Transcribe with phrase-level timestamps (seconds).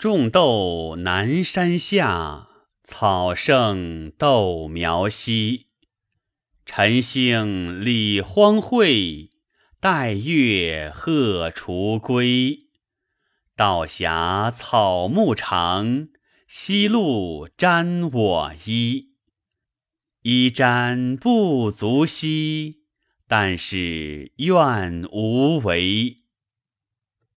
[0.00, 2.48] 种豆南山下
[2.82, 5.66] 草盛豆苗稀。
[6.64, 9.28] 晨兴理荒秽
[9.78, 12.60] 带月荷锄归。
[13.54, 16.08] 道狭草木长
[16.48, 19.16] 夕露沾我衣。
[20.22, 22.84] 衣沾不足惜
[23.28, 26.19] 但是愿无违